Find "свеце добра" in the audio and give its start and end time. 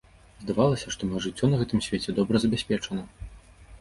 1.89-2.35